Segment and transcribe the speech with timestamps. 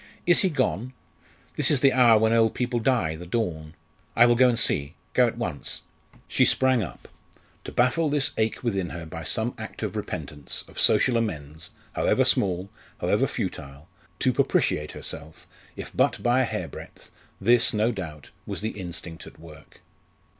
[0.25, 0.93] "Is he gone?
[1.57, 3.75] This is the hour when old people die the dawn.
[4.15, 5.81] I will go and see go at once."
[6.27, 7.07] She sprang up.
[7.65, 12.25] To baffle this ache within her by some act of repentance, of social amends, however
[12.25, 15.45] small, however futile to propitiate herself,
[15.75, 19.81] if but by a hairbreadth this, no doubt, was the instinct at work.